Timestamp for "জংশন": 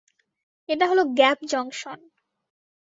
1.51-1.99